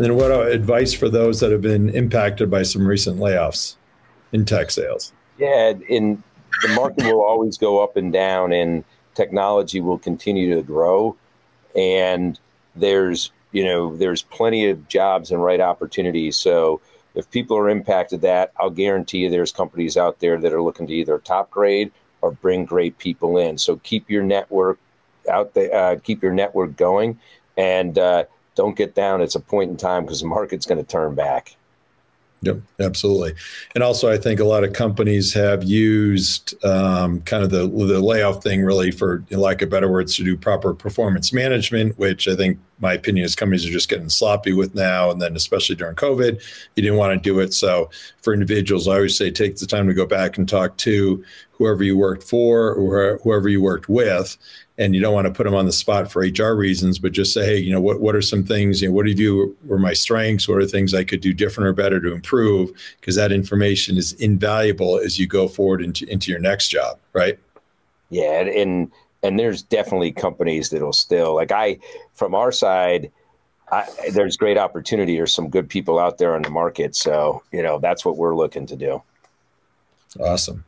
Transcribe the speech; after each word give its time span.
And 0.00 0.06
then, 0.06 0.16
what 0.16 0.30
advice 0.30 0.94
for 0.94 1.10
those 1.10 1.40
that 1.40 1.52
have 1.52 1.60
been 1.60 1.90
impacted 1.90 2.50
by 2.50 2.62
some 2.62 2.86
recent 2.86 3.18
layoffs 3.18 3.76
in 4.32 4.46
tech 4.46 4.70
sales? 4.70 5.12
Yeah, 5.36 5.74
in 5.90 6.22
the 6.62 6.68
market 6.68 7.04
will 7.04 7.22
always 7.22 7.58
go 7.58 7.84
up 7.84 7.98
and 7.98 8.10
down, 8.10 8.50
and 8.50 8.82
technology 9.14 9.78
will 9.78 9.98
continue 9.98 10.54
to 10.54 10.62
grow. 10.62 11.18
And 11.76 12.40
there's 12.74 13.30
you 13.52 13.62
know 13.62 13.94
there's 13.94 14.22
plenty 14.22 14.70
of 14.70 14.88
jobs 14.88 15.32
and 15.32 15.44
right 15.44 15.60
opportunities. 15.60 16.38
So 16.38 16.80
if 17.14 17.30
people 17.30 17.58
are 17.58 17.68
impacted 17.68 18.22
that, 18.22 18.52
I'll 18.58 18.70
guarantee 18.70 19.18
you 19.18 19.28
there's 19.28 19.52
companies 19.52 19.98
out 19.98 20.20
there 20.20 20.38
that 20.40 20.54
are 20.54 20.62
looking 20.62 20.86
to 20.86 20.94
either 20.94 21.18
top 21.18 21.50
grade 21.50 21.92
or 22.22 22.30
bring 22.30 22.64
great 22.64 22.96
people 22.96 23.36
in. 23.36 23.58
So 23.58 23.76
keep 23.76 24.08
your 24.08 24.22
network 24.22 24.78
out 25.30 25.52
there, 25.52 25.74
uh, 25.74 25.96
keep 26.02 26.22
your 26.22 26.32
network 26.32 26.74
going, 26.78 27.20
and 27.58 27.98
uh, 27.98 28.24
don't 28.54 28.76
get 28.76 28.94
down. 28.94 29.20
It's 29.20 29.34
a 29.34 29.40
point 29.40 29.70
in 29.70 29.76
time 29.76 30.04
because 30.04 30.20
the 30.20 30.26
market's 30.26 30.66
going 30.66 30.78
to 30.78 30.86
turn 30.86 31.14
back. 31.14 31.56
Yep, 32.42 32.60
absolutely. 32.80 33.34
And 33.74 33.84
also, 33.84 34.10
I 34.10 34.16
think 34.16 34.40
a 34.40 34.44
lot 34.44 34.64
of 34.64 34.72
companies 34.72 35.34
have 35.34 35.62
used 35.62 36.54
um, 36.64 37.20
kind 37.22 37.44
of 37.44 37.50
the, 37.50 37.68
the 37.68 38.00
layoff 38.00 38.42
thing 38.42 38.62
really 38.62 38.90
for, 38.90 39.22
lack 39.30 39.60
of 39.60 39.68
better 39.68 39.90
words, 39.90 40.16
to 40.16 40.24
do 40.24 40.36
proper 40.36 40.72
performance 40.72 41.34
management, 41.34 41.98
which 41.98 42.26
I 42.28 42.34
think 42.34 42.58
my 42.80 42.94
opinion 42.94 43.24
is 43.24 43.34
companies 43.34 43.66
are 43.66 43.70
just 43.70 43.88
getting 43.88 44.08
sloppy 44.08 44.52
with 44.52 44.74
now. 44.74 45.10
And 45.10 45.20
then, 45.20 45.36
especially 45.36 45.76
during 45.76 45.96
COVID, 45.96 46.42
you 46.76 46.82
didn't 46.82 46.98
want 46.98 47.12
to 47.12 47.28
do 47.28 47.40
it. 47.40 47.54
So, 47.54 47.90
for 48.22 48.32
individuals, 48.32 48.88
I 48.88 48.94
always 48.94 49.16
say 49.16 49.30
take 49.30 49.56
the 49.56 49.66
time 49.66 49.86
to 49.86 49.94
go 49.94 50.06
back 50.06 50.38
and 50.38 50.48
talk 50.48 50.76
to 50.78 51.24
whoever 51.52 51.84
you 51.84 51.96
worked 51.96 52.22
for 52.22 52.72
or 52.72 53.18
whoever 53.22 53.48
you 53.48 53.60
worked 53.60 53.88
with 53.88 54.36
and 54.80 54.94
you 54.94 55.00
don't 55.00 55.12
want 55.12 55.26
to 55.26 55.32
put 55.32 55.44
them 55.44 55.54
on 55.54 55.66
the 55.66 55.72
spot 55.72 56.10
for 56.10 56.22
HR 56.22 56.56
reasons, 56.56 56.98
but 56.98 57.12
just 57.12 57.34
say, 57.34 57.44
hey, 57.44 57.58
you 57.58 57.70
know, 57.70 57.82
what 57.82 58.00
what 58.00 58.16
are 58.16 58.22
some 58.22 58.42
things, 58.42 58.80
you 58.80 58.88
know, 58.88 58.94
what 58.94 59.04
do 59.04 59.12
you 59.12 59.54
were 59.66 59.78
my 59.78 59.92
strengths? 59.92 60.48
What 60.48 60.56
are 60.56 60.66
things 60.66 60.94
I 60.94 61.04
could 61.04 61.20
do 61.20 61.34
different 61.34 61.68
or 61.68 61.74
better 61.74 62.00
to 62.00 62.14
improve? 62.14 62.72
Because 62.98 63.14
that 63.16 63.30
information 63.30 63.98
is 63.98 64.14
invaluable 64.14 64.98
as 64.98 65.18
you 65.18 65.26
go 65.26 65.48
forward 65.48 65.82
into 65.82 66.10
into 66.10 66.30
your 66.30 66.40
next 66.40 66.68
job, 66.70 66.98
right? 67.12 67.38
Yeah, 68.08 68.40
and 68.40 68.90
and 69.22 69.38
there's 69.38 69.62
definitely 69.62 70.12
companies 70.12 70.70
that'll 70.70 70.92
still 70.92 71.34
like 71.34 71.52
I 71.52 71.78
from 72.14 72.34
our 72.34 72.52
side. 72.52 73.10
I, 73.72 73.86
there's 74.10 74.36
great 74.36 74.58
opportunity. 74.58 75.14
There's 75.14 75.32
some 75.32 75.48
good 75.48 75.68
people 75.68 76.00
out 76.00 76.18
there 76.18 76.34
on 76.34 76.42
the 76.42 76.50
market, 76.50 76.96
so 76.96 77.42
you 77.52 77.62
know 77.62 77.78
that's 77.78 78.04
what 78.04 78.16
we're 78.16 78.34
looking 78.34 78.66
to 78.66 78.76
do. 78.76 79.02
Awesome. 80.18 80.64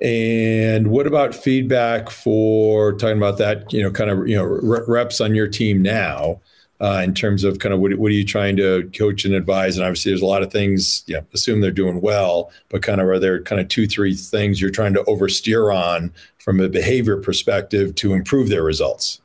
And 0.00 0.88
what 0.88 1.06
about 1.06 1.34
feedback 1.34 2.10
for 2.10 2.92
talking 2.92 3.16
about 3.16 3.38
that? 3.38 3.72
You 3.72 3.82
know, 3.82 3.90
kind 3.90 4.10
of 4.10 4.28
you 4.28 4.36
know 4.36 4.44
reps 4.44 5.20
on 5.20 5.34
your 5.34 5.48
team 5.48 5.80
now. 5.80 6.40
Uh, 6.78 7.00
in 7.02 7.14
terms 7.14 7.42
of 7.42 7.58
kind 7.58 7.72
of 7.72 7.80
what, 7.80 7.94
what 7.94 8.08
are 8.08 8.14
you 8.14 8.24
trying 8.24 8.54
to 8.54 8.90
coach 8.94 9.24
and 9.24 9.34
advise? 9.34 9.76
And 9.76 9.84
obviously, 9.86 10.12
there's 10.12 10.20
a 10.20 10.26
lot 10.26 10.42
of 10.42 10.52
things. 10.52 11.04
Yeah, 11.06 11.20
assume 11.32 11.60
they're 11.60 11.70
doing 11.70 12.02
well, 12.02 12.50
but 12.68 12.82
kind 12.82 13.00
of 13.00 13.08
are 13.08 13.18
there 13.18 13.42
kind 13.42 13.60
of 13.60 13.68
two, 13.68 13.86
three 13.86 14.14
things 14.14 14.60
you're 14.60 14.70
trying 14.70 14.92
to 14.92 15.02
oversteer 15.04 15.74
on 15.74 16.12
from 16.38 16.60
a 16.60 16.68
behavior 16.68 17.16
perspective 17.16 17.94
to 17.96 18.12
improve 18.12 18.50
their 18.50 18.62
results? 18.62 19.22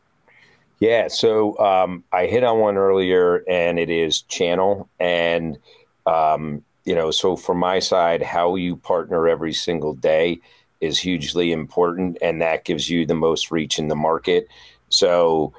Yeah, 0.80 1.09
so 1.09 1.58
um, 1.59 2.03
I 2.11 2.25
hit 2.25 2.43
on 2.43 2.59
one 2.59 2.77
earlier, 2.77 3.43
and 3.47 3.77
it 3.77 3.91
is 3.91 4.21
channel, 4.23 4.89
and 4.99 5.59
um, 6.08 6.63
you 6.86 6.95
know, 6.95 7.11
so 7.11 7.36
from 7.36 7.58
my 7.59 7.80
side, 7.80 8.23
how 8.23 8.55
you 8.55 8.75
partner 8.75 9.27
every 9.27 9.53
single 9.53 9.93
day 9.93 10.39
is 10.80 10.97
hugely 10.97 11.52
important, 11.52 12.17
and 12.21 12.41
that 12.41 12.65
gives 12.65 12.89
you 12.89 13.05
the 13.05 13.13
most 13.13 13.52
reach 13.52 13.77
in 13.77 13.88
the 13.88 13.95
market. 13.95 14.47
So, 14.89 15.53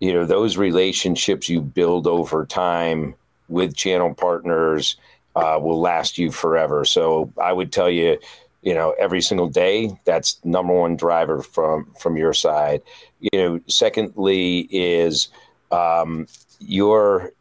you 0.00 0.12
know, 0.12 0.24
those 0.24 0.56
relationships 0.56 1.48
you 1.48 1.60
build 1.60 2.06
over 2.06 2.44
time 2.46 3.14
with 3.48 3.76
channel 3.76 4.14
partners 4.14 4.96
uh, 5.36 5.58
will 5.60 5.80
last 5.80 6.18
you 6.18 6.30
forever. 6.30 6.84
So, 6.84 7.32
I 7.40 7.52
would 7.52 7.72
tell 7.72 7.90
you, 7.90 8.18
you 8.62 8.74
know, 8.74 8.94
every 8.98 9.20
single 9.20 9.48
day, 9.48 9.98
that's 10.04 10.42
number 10.44 10.72
one 10.72 10.96
driver 10.96 11.42
from 11.42 11.92
from 11.98 12.16
your 12.16 12.32
side. 12.32 12.82
You 13.20 13.30
know, 13.38 13.60
secondly 13.66 14.68
is 14.70 15.28
um, 15.70 16.26
your 16.60 17.32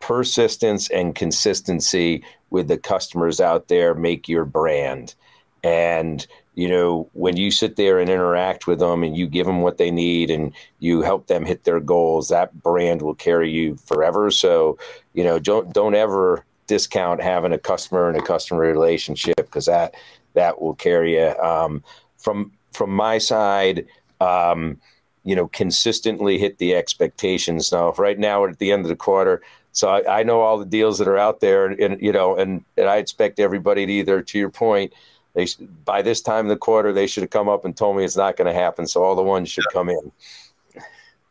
persistence 0.00 0.88
and 0.90 1.14
consistency 1.14 2.22
with 2.50 2.68
the 2.68 2.78
customers 2.78 3.40
out 3.40 3.68
there 3.68 3.94
make 3.94 4.28
your 4.28 4.44
brand. 4.44 5.14
And, 5.64 6.26
you 6.56 6.68
know, 6.68 7.08
when 7.12 7.36
you 7.36 7.50
sit 7.50 7.76
there 7.76 8.00
and 8.00 8.10
interact 8.10 8.66
with 8.66 8.78
them 8.78 9.02
and 9.02 9.14
you 9.14 9.26
give 9.26 9.46
them 9.46 9.60
what 9.60 9.76
they 9.76 9.90
need 9.90 10.30
and 10.30 10.52
you 10.80 11.02
help 11.02 11.26
them 11.26 11.44
hit 11.44 11.64
their 11.64 11.80
goals, 11.80 12.30
that 12.30 12.62
brand 12.62 13.02
will 13.02 13.14
carry 13.14 13.50
you 13.50 13.76
forever. 13.84 14.30
So, 14.30 14.78
you 15.12 15.22
know, 15.22 15.38
don't 15.38 15.72
don't 15.72 15.94
ever 15.94 16.44
discount 16.66 17.22
having 17.22 17.52
a 17.52 17.58
customer 17.58 18.08
and 18.08 18.18
a 18.18 18.22
customer 18.22 18.62
relationship 18.62 19.36
because 19.36 19.66
that 19.66 19.94
that 20.32 20.60
will 20.60 20.74
carry 20.74 21.18
you. 21.20 21.28
Um, 21.38 21.84
from 22.16 22.52
from 22.72 22.90
my 22.90 23.18
side, 23.18 23.86
um, 24.20 24.80
you 25.24 25.36
know, 25.36 25.48
consistently 25.48 26.38
hit 26.38 26.56
the 26.56 26.74
expectations. 26.74 27.70
Now, 27.70 27.92
right 27.98 28.18
now 28.18 28.40
we're 28.40 28.50
at 28.50 28.58
the 28.58 28.72
end 28.72 28.82
of 28.86 28.88
the 28.88 28.96
quarter, 28.96 29.42
so 29.72 29.88
I, 29.88 30.20
I 30.20 30.22
know 30.22 30.40
all 30.40 30.56
the 30.56 30.64
deals 30.64 30.98
that 30.98 31.08
are 31.08 31.18
out 31.18 31.40
there, 31.40 31.66
and, 31.66 31.78
and, 31.78 32.00
you 32.00 32.12
know, 32.12 32.34
and 32.34 32.64
and 32.78 32.88
I 32.88 32.96
expect 32.96 33.38
everybody 33.38 33.84
to 33.84 33.92
either, 33.92 34.22
to 34.22 34.38
your 34.38 34.50
point, 34.50 34.94
they 35.36 35.46
by 35.84 36.02
this 36.02 36.20
time 36.20 36.46
of 36.46 36.48
the 36.48 36.56
quarter 36.56 36.92
they 36.92 37.06
should 37.06 37.22
have 37.22 37.30
come 37.30 37.48
up 37.48 37.64
and 37.64 37.76
told 37.76 37.96
me 37.96 38.04
it's 38.04 38.16
not 38.16 38.36
going 38.36 38.52
to 38.52 38.58
happen. 38.58 38.86
So 38.86 39.04
all 39.04 39.14
the 39.14 39.22
ones 39.22 39.50
should 39.50 39.66
come 39.72 39.90
in. 39.90 40.10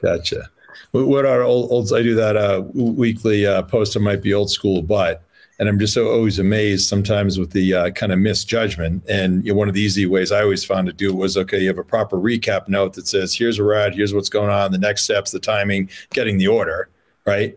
Gotcha. 0.02 0.50
What 0.92 1.26
are 1.26 1.42
old, 1.42 1.72
old 1.72 1.92
I 1.92 2.04
do 2.04 2.16
that 2.16 2.38
uh, 2.38 2.64
weekly 2.74 3.46
uh, 3.46 3.64
post. 3.64 3.96
It 3.96 4.00
might 4.00 4.22
be 4.22 4.34
old 4.34 4.52
school, 4.52 4.82
but 4.82 5.24
and 5.58 5.68
I'm 5.68 5.80
just 5.80 5.94
so 5.94 6.10
always 6.10 6.38
amazed 6.38 6.88
sometimes 6.88 7.40
with 7.40 7.52
the 7.52 7.74
uh, 7.74 7.90
kind 7.92 8.12
of 8.12 8.20
misjudgment. 8.20 9.04
And 9.10 9.44
you 9.44 9.52
know, 9.52 9.58
one 9.58 9.68
of 9.68 9.74
the 9.74 9.82
easy 9.82 10.06
ways 10.06 10.32
I 10.32 10.42
always 10.42 10.64
found 10.64 10.88
to 10.88 10.94
do 10.94 11.10
it 11.10 11.16
was 11.16 11.38
okay, 11.38 11.60
you 11.60 11.68
have 11.68 11.78
a 11.78 11.84
proper 11.84 12.18
recap 12.18 12.68
note 12.68 12.94
that 12.94 13.08
says, 13.08 13.34
here's 13.34 13.60
we're 13.60 13.74
at, 13.74 13.96
here's 13.96 14.14
what's 14.14 14.30
going 14.30 14.50
on, 14.50 14.72
the 14.72 14.78
next 14.78 15.04
steps, 15.04 15.32
the 15.32 15.40
timing, 15.40 15.90
getting 16.12 16.38
the 16.38 16.48
order, 16.48 16.90
right? 17.26 17.56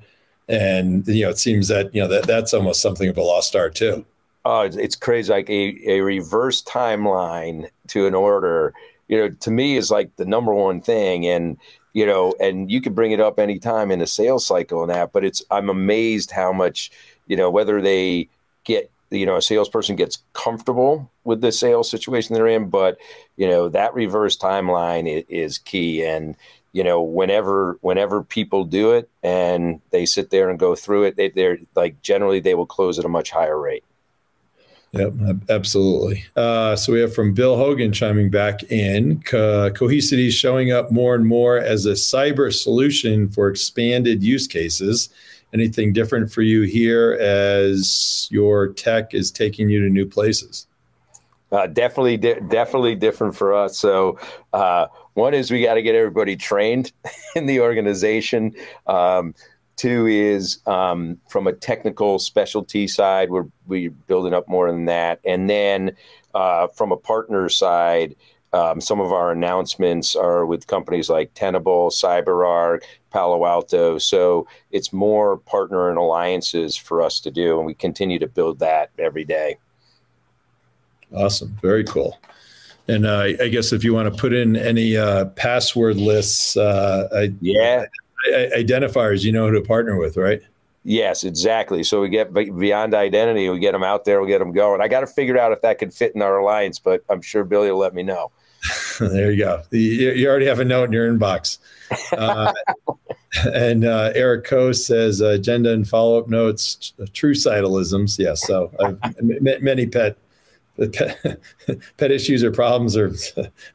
And 0.48 1.06
you 1.06 1.24
know, 1.24 1.30
it 1.30 1.38
seems 1.38 1.68
that 1.68 1.94
you 1.94 2.00
know 2.00 2.08
that 2.08 2.26
that's 2.26 2.54
almost 2.54 2.80
something 2.80 3.08
of 3.08 3.18
a 3.18 3.22
lost 3.22 3.54
art 3.54 3.74
too. 3.74 4.06
Oh, 4.44 4.62
it's, 4.62 4.76
it's 4.76 4.96
crazy. 4.96 5.32
Like 5.32 5.50
a, 5.50 5.76
a 5.86 6.00
reverse 6.00 6.62
timeline 6.62 7.68
to 7.88 8.06
an 8.06 8.14
order, 8.14 8.72
you 9.08 9.18
know, 9.18 9.28
to 9.30 9.50
me 9.50 9.76
is 9.76 9.90
like 9.90 10.14
the 10.16 10.24
number 10.24 10.54
one 10.54 10.80
thing. 10.80 11.26
And 11.26 11.58
you 11.92 12.06
know, 12.06 12.34
and 12.40 12.70
you 12.70 12.80
can 12.80 12.94
bring 12.94 13.12
it 13.12 13.20
up 13.20 13.38
anytime 13.38 13.90
in 13.90 14.00
a 14.00 14.06
sales 14.06 14.46
cycle 14.46 14.82
and 14.82 14.90
that. 14.90 15.12
But 15.12 15.24
it's 15.24 15.42
I'm 15.50 15.68
amazed 15.68 16.30
how 16.30 16.52
much 16.52 16.90
you 17.26 17.36
know 17.36 17.50
whether 17.50 17.80
they 17.80 18.28
get 18.64 18.90
you 19.10 19.26
know 19.26 19.36
a 19.36 19.42
salesperson 19.42 19.96
gets 19.96 20.22
comfortable 20.32 21.10
with 21.24 21.40
the 21.40 21.52
sales 21.52 21.90
situation 21.90 22.34
they're 22.34 22.46
in 22.46 22.68
but 22.68 22.98
you 23.36 23.48
know 23.48 23.68
that 23.68 23.94
reverse 23.94 24.36
timeline 24.36 25.24
is 25.28 25.58
key 25.58 26.04
and 26.04 26.36
you 26.72 26.84
know 26.84 27.00
whenever 27.00 27.78
whenever 27.80 28.22
people 28.22 28.64
do 28.64 28.92
it 28.92 29.08
and 29.22 29.80
they 29.90 30.04
sit 30.04 30.30
there 30.30 30.50
and 30.50 30.58
go 30.58 30.74
through 30.74 31.04
it 31.04 31.16
they, 31.16 31.30
they're 31.30 31.58
like 31.74 32.00
generally 32.02 32.40
they 32.40 32.54
will 32.54 32.66
close 32.66 32.98
at 32.98 33.04
a 33.04 33.08
much 33.08 33.30
higher 33.30 33.58
rate 33.58 33.84
Yep, 34.92 35.12
absolutely. 35.50 36.24
Uh, 36.34 36.74
so 36.74 36.92
we 36.92 37.00
have 37.00 37.14
from 37.14 37.34
Bill 37.34 37.56
Hogan 37.56 37.92
chiming 37.92 38.30
back 38.30 38.62
in. 38.64 39.22
Co- 39.22 39.70
Cohesity 39.70 40.30
showing 40.30 40.72
up 40.72 40.90
more 40.90 41.14
and 41.14 41.26
more 41.26 41.58
as 41.58 41.84
a 41.84 41.92
cyber 41.92 42.52
solution 42.52 43.28
for 43.28 43.48
expanded 43.48 44.22
use 44.22 44.46
cases. 44.46 45.10
Anything 45.52 45.92
different 45.92 46.32
for 46.32 46.42
you 46.42 46.62
here 46.62 47.12
as 47.20 48.28
your 48.30 48.68
tech 48.68 49.12
is 49.12 49.30
taking 49.30 49.68
you 49.68 49.80
to 49.80 49.90
new 49.90 50.06
places? 50.06 50.66
Uh, 51.52 51.66
definitely, 51.66 52.16
di- 52.16 52.40
definitely 52.48 52.94
different 52.94 53.34
for 53.34 53.54
us. 53.54 53.78
So, 53.78 54.18
uh, 54.52 54.86
one 55.14 55.34
is 55.34 55.50
we 55.50 55.62
got 55.62 55.74
to 55.74 55.82
get 55.82 55.94
everybody 55.94 56.36
trained 56.36 56.92
in 57.36 57.46
the 57.46 57.60
organization. 57.60 58.54
Um, 58.86 59.34
two 59.78 60.06
is 60.06 60.58
um, 60.66 61.18
from 61.30 61.46
a 61.46 61.52
technical 61.52 62.18
specialty 62.18 62.86
side, 62.86 63.30
we're 63.30 63.46
we're 63.66 63.90
building 63.90 64.34
up 64.34 64.48
more 64.48 64.70
than 64.70 64.84
that, 64.84 65.20
and 65.24 65.48
then 65.48 65.96
uh, 66.34 66.66
from 66.68 66.92
a 66.92 66.96
partner 66.96 67.48
side, 67.48 68.14
um, 68.52 68.80
some 68.80 69.00
of 69.00 69.12
our 69.12 69.30
announcements 69.32 70.14
are 70.14 70.44
with 70.44 70.66
companies 70.66 71.08
like 71.08 71.32
Tenable, 71.34 71.90
CyberArk, 71.90 72.82
Palo 73.10 73.46
Alto. 73.46 73.98
So 73.98 74.46
it's 74.70 74.92
more 74.92 75.38
partner 75.38 75.88
and 75.88 75.98
alliances 75.98 76.76
for 76.76 77.02
us 77.02 77.20
to 77.20 77.30
do, 77.30 77.56
and 77.58 77.66
we 77.66 77.74
continue 77.74 78.18
to 78.18 78.28
build 78.28 78.58
that 78.58 78.90
every 78.98 79.24
day. 79.24 79.56
Awesome. 81.14 81.56
Very 81.62 81.84
cool. 81.84 82.18
And 82.88 83.04
uh, 83.04 83.34
I 83.40 83.48
guess 83.48 83.72
if 83.72 83.84
you 83.84 83.92
want 83.92 84.12
to 84.12 84.18
put 84.18 84.32
in 84.32 84.56
any 84.56 84.96
uh, 84.96 85.26
password 85.26 85.96
lists, 85.96 86.56
uh, 86.56 87.28
yeah, 87.42 87.84
identifiers, 88.26 89.24
you 89.24 89.32
know 89.32 89.48
who 89.48 89.52
to 89.52 89.60
partner 89.60 89.98
with, 89.98 90.16
right? 90.16 90.42
Yes, 90.84 91.24
exactly. 91.24 91.82
So 91.82 92.00
we 92.00 92.08
get 92.08 92.32
beyond 92.32 92.94
identity, 92.94 93.48
we 93.50 93.58
get 93.58 93.72
them 93.72 93.82
out 93.82 94.04
there, 94.04 94.22
we 94.22 94.28
get 94.28 94.38
them 94.38 94.52
going. 94.52 94.80
I 94.80 94.88
got 94.88 95.00
to 95.00 95.06
figure 95.06 95.38
out 95.38 95.52
if 95.52 95.60
that 95.62 95.78
could 95.78 95.92
fit 95.92 96.14
in 96.14 96.22
our 96.22 96.38
alliance, 96.38 96.78
but 96.78 97.02
I'm 97.10 97.20
sure 97.20 97.44
Billy 97.44 97.70
will 97.70 97.78
let 97.78 97.94
me 97.94 98.02
know. 98.02 98.30
there 99.00 99.30
you 99.30 99.44
go. 99.44 99.62
You, 99.70 100.12
you, 100.12 100.28
already 100.28 100.46
have 100.46 100.60
a 100.60 100.64
note 100.64 100.84
in 100.84 100.92
your 100.92 101.12
inbox. 101.12 101.58
Uh, 102.12 102.52
and 103.52 103.84
uh, 103.84 104.12
Eric 104.14 104.44
Coe 104.44 104.72
says 104.72 105.22
uh, 105.22 105.26
agenda 105.26 105.72
and 105.72 105.86
follow 105.86 106.18
up 106.18 106.28
notes, 106.28 106.92
true 107.12 107.34
cytalisms. 107.34 108.18
Yes. 108.18 108.46
So 108.46 108.72
many 109.20 109.86
pet, 109.86 110.16
pet, 110.92 111.40
pet 111.96 112.10
issues 112.10 112.42
or 112.42 112.50
problems 112.50 112.96
or 112.96 113.10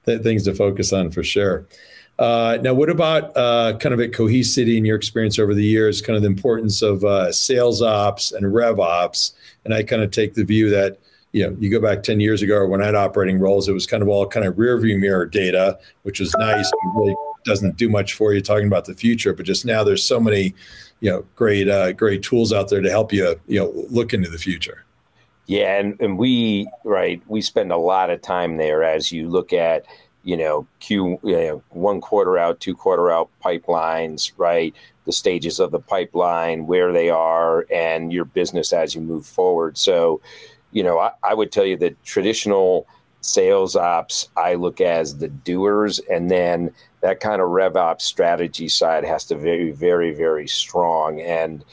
things 0.05 0.43
to 0.43 0.55
focus 0.55 0.91
on 0.91 1.11
for 1.11 1.23
sure. 1.23 1.65
Uh, 2.19 2.59
now, 2.61 2.73
what 2.73 2.89
about 2.89 3.35
uh, 3.35 3.75
kind 3.79 3.93
of 3.93 3.99
at 3.99 4.11
Cohesity 4.11 4.77
in 4.77 4.85
your 4.85 4.95
experience 4.95 5.39
over 5.39 5.53
the 5.53 5.63
years, 5.63 6.01
kind 6.01 6.15
of 6.15 6.21
the 6.21 6.27
importance 6.27 6.81
of 6.81 7.03
uh, 7.03 7.31
sales 7.31 7.81
ops 7.81 8.31
and 8.31 8.53
rev 8.53 8.79
ops? 8.79 9.33
And 9.65 9.73
I 9.73 9.83
kind 9.83 10.01
of 10.01 10.11
take 10.11 10.35
the 10.35 10.43
view 10.43 10.69
that 10.69 10.99
you 11.33 11.43
know, 11.43 11.57
you 11.59 11.69
go 11.69 11.81
back 11.81 12.03
10 12.03 12.19
years 12.19 12.41
ago 12.43 12.65
when 12.65 12.81
I 12.81 12.85
had 12.85 12.95
operating 12.95 13.39
roles, 13.39 13.67
it 13.67 13.73
was 13.73 13.87
kind 13.87 14.03
of 14.03 14.07
all 14.07 14.25
kind 14.27 14.45
of 14.45 14.57
rear 14.57 14.79
view 14.79 14.97
mirror 14.97 15.25
data, 15.25 15.79
which 16.03 16.19
was 16.19 16.33
nice. 16.35 16.67
It 16.67 16.77
really 16.95 17.15
doesn't 17.43 17.75
do 17.75 17.89
much 17.89 18.13
for 18.13 18.33
you 18.33 18.41
talking 18.41 18.67
about 18.67 18.85
the 18.85 18.93
future, 18.93 19.33
but 19.33 19.45
just 19.45 19.65
now 19.65 19.83
there's 19.83 20.03
so 20.03 20.19
many, 20.19 20.53
you 20.99 21.09
know, 21.09 21.25
great, 21.35 21.67
uh, 21.67 21.91
great 21.93 22.21
tools 22.21 22.53
out 22.53 22.69
there 22.69 22.81
to 22.81 22.89
help 22.89 23.11
you, 23.11 23.35
you 23.47 23.59
know, 23.59 23.73
look 23.89 24.13
into 24.13 24.29
the 24.29 24.37
future. 24.37 24.85
Yeah. 25.47 25.79
And, 25.79 25.99
and 25.99 26.19
we, 26.19 26.69
right, 26.85 27.21
we 27.27 27.41
spend 27.41 27.71
a 27.71 27.77
lot 27.77 28.11
of 28.11 28.21
time 28.21 28.57
there 28.57 28.83
as 28.83 29.11
you 29.11 29.27
look 29.27 29.53
at, 29.53 29.85
you 30.23 30.37
know, 30.37 30.65
Q, 30.79 31.19
you 31.23 31.35
know, 31.35 31.63
one 31.69 32.01
quarter 32.01 32.37
out, 32.37 32.59
two 32.59 32.75
quarter 32.75 33.11
out 33.11 33.29
pipelines, 33.43 34.31
right? 34.37 34.73
The 35.05 35.11
stages 35.11 35.59
of 35.59 35.71
the 35.71 35.79
pipeline, 35.79 36.65
where 36.65 36.91
they 36.93 37.09
are, 37.09 37.65
and 37.71 38.11
your 38.13 38.25
business 38.25 38.71
as 38.73 38.95
you 38.95 39.01
move 39.01 39.25
forward. 39.25 39.77
So, 39.77 40.21
you 40.71 40.83
know, 40.83 40.99
I, 40.99 41.11
I 41.23 41.33
would 41.33 41.51
tell 41.51 41.65
you 41.65 41.77
that 41.77 42.01
traditional 42.03 42.87
sales 43.21 43.75
ops 43.75 44.29
I 44.35 44.55
look 44.55 44.81
as 44.81 45.17
the 45.17 45.27
doers, 45.27 45.99
and 46.09 46.31
then 46.31 46.71
that 47.01 47.19
kind 47.19 47.41
of 47.41 47.49
rev 47.49 47.75
ops 47.75 48.05
strategy 48.05 48.69
side 48.69 49.03
has 49.03 49.25
to 49.25 49.35
be 49.35 49.41
very, 49.41 49.71
very, 49.71 50.13
very 50.13 50.47
strong. 50.47 51.19
And 51.21 51.65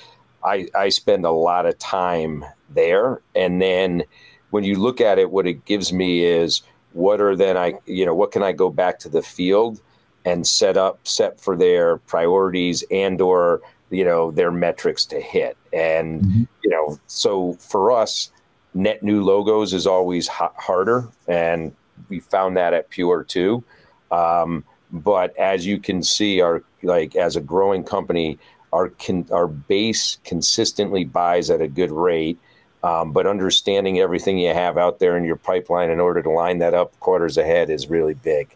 I, 0.45 0.69
I 0.75 0.89
spend 0.89 1.25
a 1.25 1.31
lot 1.31 1.67
of 1.67 1.79
time 1.79 2.45
there. 2.69 3.21
And 3.35 3.61
then 3.61 4.03
when 4.51 4.65
you 4.65 4.77
look 4.77 5.01
at 5.01 5.19
it, 5.19 5.31
what 5.31 5.47
it 5.47 5.65
gives 5.65 5.93
me 5.93 6.25
is 6.25 6.63
what 6.93 7.21
are 7.21 7.37
then 7.37 7.57
I, 7.57 7.75
you 7.87 8.05
know, 8.05 8.15
what 8.15 8.33
can 8.33 8.43
I 8.43 8.53
go 8.53 8.71
back 8.71 8.99
to 9.01 9.09
the 9.09 9.23
field 9.23 9.81
and 10.25 10.47
set 10.47 10.77
up, 10.77 11.07
set 11.07 11.41
for 11.41 11.57
their 11.57 11.99
priorities 11.99 12.85
and 12.91 13.21
or, 13.21 13.63
you 13.91 14.05
know, 14.05 14.31
their 14.31 14.51
metrics 14.51 15.07
to 15.07 15.21
hit. 15.21 15.57
And, 15.73 16.23
mm-hmm. 16.23 16.43
you 16.63 16.71
know, 16.71 16.99
so 17.07 17.55
for 17.55 17.91
us, 17.93 18.31
net 18.75 19.03
new 19.03 19.23
logos 19.23 19.73
is 19.73 19.87
always 19.87 20.29
harder, 20.29 21.09
and 21.27 21.75
we 22.09 22.21
found 22.21 22.57
that 22.57 22.75
at 22.75 22.91
Pure 22.91 23.25
too. 23.25 23.65
Um, 24.11 24.65
but 24.93 25.37
as 25.37 25.67
you 25.67 25.79
can 25.79 26.03
see, 26.03 26.41
our 26.41 26.63
like 26.83 27.17
as 27.17 27.37
a 27.37 27.41
growing 27.41 27.85
company, 27.85 28.39
our 28.73 28.91
con- 28.91 29.29
our 29.31 29.47
base 29.47 30.19
consistently 30.25 31.05
buys 31.05 31.51
at 31.51 31.61
a 31.61 31.69
good 31.69 31.91
rate. 31.91 32.39
Um, 32.83 33.13
but 33.13 33.27
understanding 33.27 33.99
everything 33.99 34.39
you 34.39 34.55
have 34.55 34.79
out 34.79 35.01
there 35.01 35.17
in 35.17 35.25
your 35.25 35.37
pipeline 35.37 35.91
in 35.91 36.01
order 36.01 36.23
to 36.23 36.31
line 36.31 36.59
that 36.59 36.73
up 36.73 36.99
quarters 37.01 37.37
ahead 37.37 37.69
is 37.69 37.91
really 37.91 38.15
big. 38.15 38.55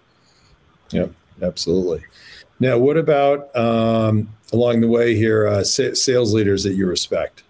Yep, 0.91 1.13
absolutely. 1.43 2.05
Now, 2.59 2.79
what 2.79 2.97
about 2.97 3.55
um, 3.55 4.29
along 4.53 4.81
the 4.81 4.89
way 4.89 5.15
here, 5.15 5.47
uh, 5.47 5.65
sales 5.65 6.33
leaders 6.33 6.63
that 6.65 6.73
you 6.75 6.87
respect? 6.87 7.43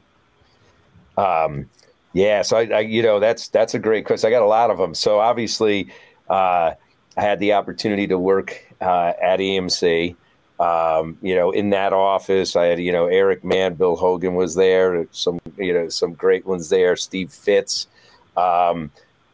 Um, 1.17 1.69
yeah, 2.13 2.43
so 2.43 2.57
I, 2.57 2.67
I, 2.67 2.81
you 2.81 3.03
know 3.03 3.21
that's 3.21 3.49
that's 3.49 3.75
a 3.75 3.79
great 3.79 4.07
question. 4.07 4.29
I 4.29 4.31
got 4.31 4.43
a 4.43 4.47
lot 4.47 4.71
of 4.71 4.79
them. 4.79 4.95
So 4.95 5.21
obviously, 5.21 5.91
uh, 6.29 6.73
I 7.17 7.21
had 7.21 7.39
the 7.41 7.53
opportunity 7.53 8.07
to 8.07 8.19
work 8.19 8.65
uh, 8.81 9.13
at 9.21 9.41
EMC. 9.41 10.17
Um, 10.61 11.19
you 11.21 11.35
know, 11.35 11.51
in 11.51 11.71
that 11.71 11.93
office, 11.93 12.55
I 12.55 12.67
had 12.67 12.79
you 12.79 12.93
know 12.93 13.07
Eric 13.07 13.45
Mann, 13.45 13.75
Bill 13.75 13.97
Hogan 13.97 14.35
was 14.35 14.55
there. 14.55 15.07
Some 15.11 15.41
you 15.59 15.73
know 15.73 15.89
some 15.89 16.15
great 16.15 16.47
ones 16.47 16.69
there. 16.69 16.97
Steve 16.97 17.33
Fitz, 17.33 17.89
um, 18.37 18.91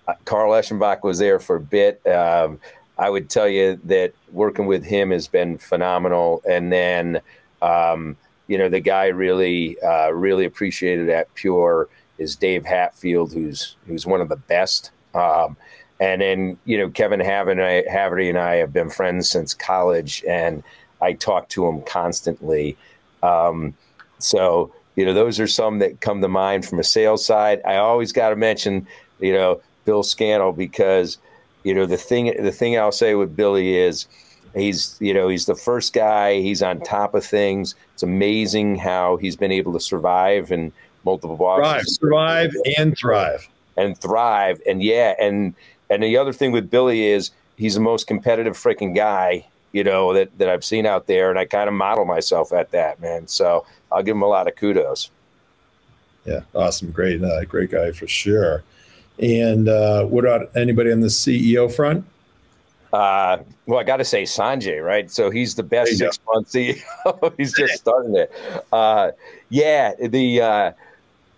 uh, 0.08 0.14
Carl 0.24 0.52
Eschenbach 0.52 1.02
was 1.02 1.18
there 1.18 1.38
for 1.38 1.56
a 1.56 1.60
bit. 1.60 2.04
Um, 2.06 2.58
I 3.00 3.08
would 3.08 3.30
tell 3.30 3.48
you 3.48 3.80
that 3.84 4.12
working 4.30 4.66
with 4.66 4.84
him 4.84 5.10
has 5.10 5.26
been 5.26 5.56
phenomenal. 5.56 6.42
And 6.48 6.70
then, 6.70 7.20
um, 7.62 8.16
you 8.46 8.58
know, 8.58 8.68
the 8.68 8.80
guy 8.80 9.06
really, 9.06 9.80
uh, 9.80 10.10
really 10.10 10.44
appreciated 10.44 11.08
at 11.08 11.34
Pure 11.34 11.88
is 12.18 12.36
Dave 12.36 12.66
Hatfield, 12.66 13.32
who's 13.32 13.76
who's 13.86 14.06
one 14.06 14.20
of 14.20 14.28
the 14.28 14.36
best. 14.36 14.90
Um, 15.14 15.56
and 15.98 16.20
then 16.20 16.58
you 16.66 16.78
know 16.78 16.90
Kevin 16.90 17.20
Haverty 17.20 18.28
and 18.28 18.38
I 18.38 18.56
have 18.56 18.72
been 18.72 18.90
friends 18.90 19.30
since 19.30 19.54
college, 19.54 20.22
and 20.28 20.62
I 21.02 21.14
talk 21.14 21.48
to 21.50 21.66
him 21.66 21.82
constantly. 21.82 22.76
Um, 23.22 23.74
so 24.18 24.72
you 24.96 25.04
know 25.04 25.14
those 25.14 25.40
are 25.40 25.46
some 25.46 25.78
that 25.78 26.00
come 26.00 26.20
to 26.20 26.28
mind 26.28 26.66
from 26.66 26.78
a 26.78 26.84
sales 26.84 27.24
side. 27.24 27.60
I 27.64 27.76
always 27.76 28.12
got 28.12 28.30
to 28.30 28.36
mention 28.36 28.86
you 29.20 29.32
know 29.32 29.60
Bill 29.84 30.02
Scannell 30.02 30.52
because 30.52 31.18
you 31.64 31.74
know 31.74 31.86
the 31.86 31.96
thing 31.96 32.32
the 32.42 32.52
thing 32.52 32.78
I'll 32.78 32.92
say 32.92 33.14
with 33.14 33.36
Billy 33.36 33.76
is 33.76 34.06
he's 34.54 34.96
you 35.00 35.14
know 35.14 35.28
he's 35.28 35.46
the 35.46 35.54
first 35.54 35.92
guy 35.92 36.40
he's 36.40 36.60
on 36.62 36.80
top 36.80 37.14
of 37.14 37.24
things 37.24 37.76
it's 37.94 38.02
amazing 38.02 38.76
how 38.76 39.16
he's 39.16 39.36
been 39.36 39.52
able 39.52 39.72
to 39.74 39.78
survive 39.78 40.50
and 40.50 40.72
multiple 41.04 41.36
bosses. 41.36 41.98
Thrive, 41.98 42.50
survive, 42.52 42.54
and 42.78 42.96
thrive. 42.96 43.48
And 43.76 43.98
thrive. 43.98 44.60
And 44.66 44.82
yeah, 44.82 45.14
and 45.20 45.54
and 45.88 46.02
the 46.02 46.16
other 46.16 46.32
thing 46.32 46.52
with 46.52 46.70
Billy 46.70 47.06
is 47.06 47.30
he's 47.56 47.74
the 47.74 47.80
most 47.80 48.06
competitive 48.06 48.56
freaking 48.56 48.94
guy, 48.94 49.46
you 49.72 49.84
know, 49.84 50.12
that, 50.14 50.36
that 50.38 50.48
I've 50.48 50.64
seen 50.64 50.86
out 50.86 51.06
there. 51.06 51.30
And 51.30 51.38
I 51.38 51.44
kind 51.44 51.68
of 51.68 51.74
model 51.74 52.04
myself 52.04 52.52
at 52.52 52.70
that, 52.72 53.00
man. 53.00 53.26
So 53.26 53.66
I'll 53.90 54.02
give 54.02 54.16
him 54.16 54.22
a 54.22 54.28
lot 54.28 54.48
of 54.48 54.56
kudos. 54.56 55.10
Yeah, 56.24 56.40
awesome. 56.54 56.90
Great, 56.90 57.22
uh, 57.22 57.44
great 57.44 57.70
guy 57.70 57.92
for 57.92 58.06
sure. 58.06 58.62
And 59.18 59.68
uh, 59.68 60.04
what 60.04 60.24
about 60.24 60.54
anybody 60.56 60.92
on 60.92 61.00
the 61.00 61.08
CEO 61.08 61.72
front? 61.72 62.04
Uh, 62.92 63.38
well, 63.66 63.78
I 63.78 63.84
got 63.84 63.98
to 63.98 64.04
say 64.04 64.24
Sanjay, 64.24 64.84
right? 64.84 65.10
So 65.10 65.30
he's 65.30 65.54
the 65.54 65.62
best 65.62 65.96
six 65.96 66.18
month 66.26 66.50
CEO. 66.50 67.34
he's 67.36 67.52
just 67.52 67.74
starting 67.74 68.16
it. 68.16 68.32
Uh, 68.72 69.12
yeah, 69.48 69.94
the 69.94 70.40
uh, 70.40 70.72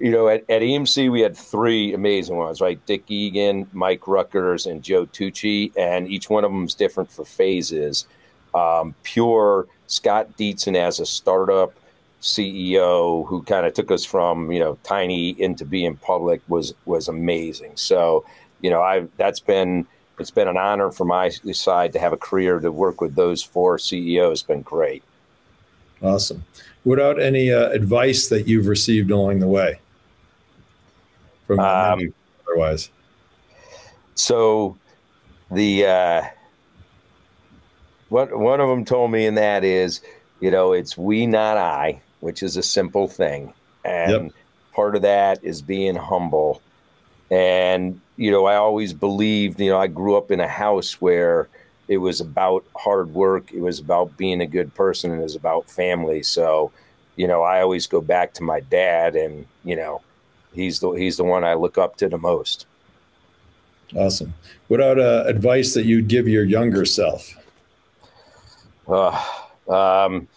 you 0.02 0.11
know, 0.11 0.28
at, 0.28 0.40
at 0.50 0.62
EMC, 0.62 1.12
we 1.12 1.20
had 1.20 1.37
three 1.37 1.93
amazing 1.94 2.37
ones, 2.37 2.61
right? 2.61 2.85
Dick 2.87 3.05
Egan, 3.08 3.69
Mike 3.73 4.00
Ruettgers, 4.00 4.68
and 4.68 4.83
Joe 4.83 5.07
Tucci, 5.07 5.73
and 5.76 6.09
each 6.09 6.28
one 6.28 6.42
of 6.45 6.50
them 6.50 6.64
is 6.64 6.75
different 6.75 7.11
for 7.11 7.25
phases. 7.25 8.07
Um, 8.54 8.94
pure 9.02 9.66
Scott 9.87 10.37
Dietzen 10.37 10.76
as 10.76 11.00
a 11.00 11.06
startup 11.06 11.75
CEO 12.21 13.26
who 13.26 13.42
kind 13.42 13.66
of 13.66 13.75
took 13.75 13.90
us 13.90 14.04
from 14.04 14.52
you 14.52 14.61
know 14.61 14.78
tiny 14.82 15.30
into 15.40 15.64
being 15.64 15.97
public 15.97 16.40
was 16.49 16.75
was 16.85 17.09
amazing. 17.09 17.73
So 17.76 18.25
you 18.61 18.71
know, 18.71 18.82
I 18.82 19.06
that's 19.16 19.40
been 19.40 19.87
it's 20.18 20.30
been 20.30 20.49
an 20.49 20.56
honor 20.56 20.90
for 20.92 21.04
my 21.04 21.30
side 21.30 21.92
to 21.94 21.99
have 21.99 22.12
a 22.12 22.16
career 22.16 22.61
to 22.61 22.71
work 22.71 23.00
with 23.00 23.14
those 23.14 23.42
four 23.42 23.78
CEOs. 23.78 24.40
It's 24.40 24.42
been 24.42 24.62
great. 24.62 25.02
Awesome. 26.02 26.44
Without 26.85 27.21
any 27.21 27.52
uh, 27.52 27.71
advice 27.71 28.28
that 28.28 28.49
you've 28.49 28.66
received 28.66 29.11
along 29.11 29.38
the 29.38 29.47
way? 29.47 29.78
from 31.47 31.61
um, 31.61 32.14
otherwise? 32.47 32.90
So 34.14 34.76
the 35.50 35.87
uh, 35.87 36.23
one 38.12 38.38
one 38.38 38.61
of 38.61 38.69
them 38.69 38.85
told 38.85 39.11
me, 39.11 39.26
and 39.26 39.38
that 39.38 39.64
is, 39.64 40.00
you 40.40 40.50
know, 40.50 40.73
it's 40.73 40.97
we 40.97 41.26
not 41.26 41.57
I, 41.57 42.00
which 42.21 42.42
is 42.42 42.57
a 42.57 42.62
simple 42.62 43.09
thing, 43.09 43.52
and 43.85 44.25
yep. 44.25 44.33
part 44.75 44.95
of 44.95 45.02
that 45.02 45.42
is 45.42 45.62
being 45.62 45.97
humble. 45.97 46.61
And 47.31 48.00
you 48.16 48.31
know, 48.31 48.45
I 48.45 48.57
always 48.57 48.92
believed, 48.92 49.59
you 49.59 49.71
know, 49.71 49.78
I 49.78 49.87
grew 49.87 50.16
up 50.16 50.31
in 50.31 50.40
a 50.40 50.47
house 50.47 51.00
where 51.00 51.49
it 51.88 51.97
was 51.97 52.21
about 52.21 52.64
hard 52.76 53.14
work, 53.14 53.50
it 53.50 53.61
was 53.61 53.78
about 53.78 54.16
being 54.19 54.42
a 54.42 54.47
good 54.47 54.75
person, 54.75 55.11
and 55.11 55.21
it 55.21 55.25
was 55.25 55.35
about 55.35 55.71
family. 55.71 56.23
So, 56.23 56.71
you 57.16 57.26
know, 57.26 57.42
I 57.42 57.62
always 57.62 57.87
go 57.87 58.02
back 58.02 58.35
to 58.35 58.42
my 58.42 58.61
dad, 58.61 59.16
and 59.16 59.47
you 59.64 59.75
know, 59.75 60.02
he's 60.52 60.81
the 60.81 60.90
he's 60.90 61.16
the 61.16 61.25
one 61.25 61.45
I 61.45 61.54
look 61.54 61.78
up 61.78 61.97
to 61.97 62.11
the 62.11 62.19
most. 62.19 62.66
Awesome. 63.97 64.35
Without 64.69 64.99
uh, 64.99 65.25
advice 65.26 65.73
that 65.75 65.87
you'd 65.87 66.09
give 66.09 66.28
your 66.28 66.45
younger 66.45 66.85
self? 66.85 67.35
Uh, 68.92 69.18
um, 69.68 70.28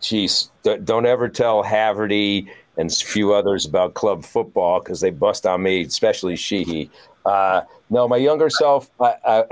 geez, 0.00 0.50
don't 0.62 1.06
ever 1.06 1.28
tell 1.28 1.64
Haverty 1.64 2.48
and 2.76 2.90
a 2.90 2.94
few 2.94 3.32
others 3.32 3.66
about 3.66 3.94
club 3.94 4.24
football 4.24 4.80
because 4.80 5.00
they 5.00 5.10
bust 5.10 5.46
on 5.46 5.62
me, 5.62 5.82
especially 5.82 6.36
Sheehy. 6.36 6.90
Uh, 7.24 7.62
no, 7.90 8.06
my 8.06 8.16
younger 8.16 8.50
self, 8.50 8.90
I, 9.00 9.14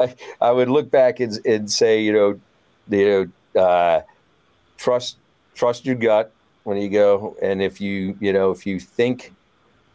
I, 0.00 0.14
I, 0.40 0.50
would 0.50 0.68
look 0.68 0.90
back 0.90 1.20
and, 1.20 1.38
and 1.46 1.70
say, 1.70 2.02
you 2.02 2.12
know, 2.12 2.40
you 2.90 3.30
know, 3.54 3.60
uh, 3.60 4.02
trust 4.76 5.16
trust 5.54 5.86
your 5.86 5.94
gut 5.94 6.32
when 6.64 6.78
you 6.78 6.88
go 6.88 7.36
and 7.42 7.62
if 7.62 7.80
you 7.80 8.16
you 8.20 8.32
know 8.32 8.50
if 8.50 8.66
you 8.66 8.80
think 8.80 9.32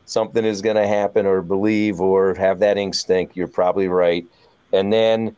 something 0.06 0.46
is 0.46 0.62
going 0.62 0.76
to 0.76 0.88
happen 0.88 1.26
or 1.26 1.42
believe 1.42 2.00
or 2.00 2.34
have 2.36 2.60
that 2.60 2.78
instinct, 2.78 3.36
you're 3.36 3.48
probably 3.48 3.88
right. 3.88 4.26
And 4.74 4.92
then, 4.92 5.36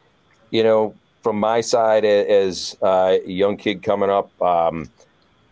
you 0.51 0.63
know, 0.63 0.96
from 1.22 1.39
my 1.39 1.62
side 1.62 2.06
as 2.06 2.77
a 2.82 3.20
young 3.25 3.58
kid 3.58 3.84
coming 3.84 4.10
up, 4.10 4.29
um, 4.41 4.89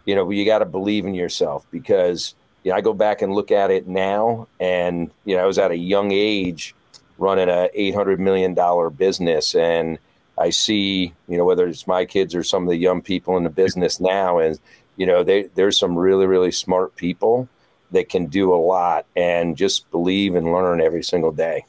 you 0.06 0.16
know, 0.16 0.30
you 0.30 0.46
got 0.46 0.60
to 0.60 0.66
believe 0.66 1.06
in 1.06 1.13
yourself 1.13 1.66
because 1.72 2.34
you 2.63 2.72
know, 2.72 2.77
I 2.77 2.82
go 2.82 2.94
back 2.94 3.22
and 3.22 3.34
look 3.34 3.51
at 3.51 3.72
it 3.72 3.88
now, 3.88 4.48
and 4.60 5.12
you 5.25 5.36
know, 5.36 5.44
I 5.44 5.46
was 5.46 5.58
at 5.58 5.72
a 5.72 5.77
young 5.77 6.12
age 6.12 6.75
running 7.18 7.50
a 7.50 7.70
eight 7.74 7.96
hundred 7.96 8.20
million 8.20 8.54
dollar 8.54 8.89
business, 8.89 9.56
and 9.56 10.00
I 10.38 10.50
see, 10.50 11.13
you 11.27 11.38
know, 11.38 11.46
whether 11.46 11.68
it's 11.68 11.88
my 11.88 12.06
kids 12.06 12.36
or 12.36 12.44
some 12.44 12.63
of 12.63 12.70
the 12.70 12.77
young 12.77 13.01
people 13.01 13.38
in 13.38 13.44
the 13.44 13.50
business 13.50 14.00
now, 14.00 14.39
and 14.39 14.60
you 14.96 15.06
know, 15.06 15.24
they, 15.24 15.44
there's 15.56 15.77
some 15.77 15.98
really 15.98 16.25
really 16.25 16.51
smart 16.51 16.96
people 16.96 17.48
that 17.92 18.10
can 18.10 18.25
do 18.25 18.54
a 18.54 18.56
lot, 18.56 19.06
and 19.16 19.58
just 19.58 19.89
believe 19.92 20.36
and 20.36 20.51
learn 20.51 20.82
every 20.82 21.04
single 21.04 21.32
day. 21.32 21.66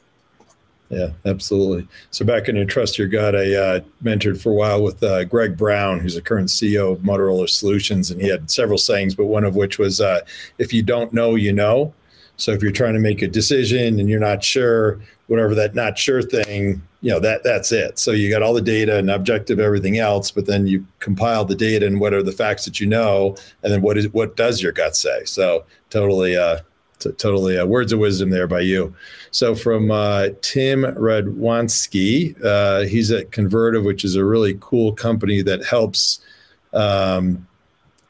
Yeah, 0.89 1.09
absolutely. 1.25 1.87
So 2.09 2.25
back 2.25 2.49
in 2.49 2.55
your 2.55 2.65
Trust 2.65 2.97
Your 2.97 3.07
Gut, 3.07 3.35
I 3.35 3.53
uh, 3.53 3.79
mentored 4.03 4.41
for 4.41 4.51
a 4.51 4.55
while 4.55 4.81
with 4.81 5.03
uh, 5.03 5.23
Greg 5.25 5.55
Brown, 5.55 5.99
who's 5.99 6.15
the 6.15 6.21
current 6.21 6.49
CEO 6.49 6.93
of 6.93 6.99
Motorola 6.99 7.47
Solutions, 7.47 8.09
and 8.09 8.19
he 8.19 8.27
had 8.27 8.49
several 8.49 8.79
sayings, 8.79 9.13
but 9.13 9.27
one 9.27 9.43
of 9.43 9.55
which 9.55 9.77
was, 9.77 10.01
uh, 10.01 10.21
"If 10.57 10.73
you 10.73 10.81
don't 10.81 11.13
know, 11.13 11.35
you 11.35 11.53
know." 11.53 11.93
So 12.37 12.51
if 12.53 12.63
you're 12.63 12.71
trying 12.71 12.93
to 12.93 12.99
make 12.99 13.21
a 13.21 13.27
decision 13.27 13.99
and 13.99 14.09
you're 14.09 14.19
not 14.19 14.43
sure, 14.43 14.99
whatever 15.27 15.53
that 15.55 15.75
not 15.75 15.99
sure 15.99 16.23
thing, 16.23 16.81
you 17.01 17.11
know 17.11 17.19
that 17.19 17.43
that's 17.43 17.71
it. 17.71 17.99
So 17.99 18.11
you 18.11 18.29
got 18.29 18.41
all 18.41 18.53
the 18.53 18.61
data 18.61 18.97
and 18.97 19.11
objective 19.11 19.59
everything 19.59 19.99
else, 19.99 20.31
but 20.31 20.47
then 20.47 20.65
you 20.65 20.85
compile 20.99 21.45
the 21.45 21.55
data 21.55 21.85
and 21.85 21.99
what 21.99 22.13
are 22.13 22.23
the 22.23 22.31
facts 22.31 22.65
that 22.65 22.79
you 22.79 22.87
know, 22.87 23.35
and 23.61 23.71
then 23.71 23.81
what 23.81 23.97
is 23.97 24.09
what 24.09 24.35
does 24.35 24.61
your 24.61 24.71
gut 24.71 24.95
say? 24.95 25.23
So 25.25 25.65
totally, 25.91 26.35
uh, 26.35 26.59
t- 26.99 27.11
totally 27.13 27.57
uh, 27.57 27.65
words 27.65 27.91
of 27.91 27.99
wisdom 27.99 28.29
there 28.29 28.47
by 28.47 28.59
you. 28.59 28.93
So 29.31 29.55
from 29.55 29.91
uh, 29.91 30.29
Tim 30.41 30.83
Radwanski, 30.83 32.35
uh, 32.43 32.81
he's 32.87 33.11
at 33.11 33.31
Convertive, 33.31 33.83
which 33.83 34.03
is 34.03 34.15
a 34.15 34.25
really 34.25 34.57
cool 34.59 34.93
company 34.93 35.41
that 35.41 35.65
helps. 35.65 36.19
Um, 36.73 37.47